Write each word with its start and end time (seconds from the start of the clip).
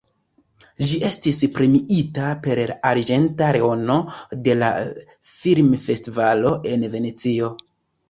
Ĝi 0.91 0.95
estis 1.09 1.37
premiita 1.57 2.31
per 2.47 2.63
la 2.71 2.79
»Arĝenta 2.93 3.51
Leono« 3.59 4.01
de 4.49 4.59
la 4.65 4.73
filmfestivalo 5.37 6.59
en 6.77 6.93
Venecio. 6.99 7.57